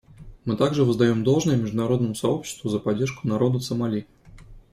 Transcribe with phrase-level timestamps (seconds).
[0.45, 4.07] Мы также воздаем должное международному сообществу за поддержку народа Сомали.